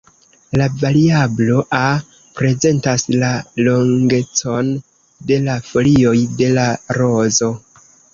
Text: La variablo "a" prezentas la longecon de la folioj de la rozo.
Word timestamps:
La 0.59 0.65
variablo 0.83 1.57
"a" 1.79 1.81
prezentas 2.39 3.05
la 3.23 3.29
longecon 3.67 4.71
de 5.33 5.37
la 5.49 5.59
folioj 5.69 6.15
de 6.41 6.49
la 6.57 6.65
rozo. 6.99 7.51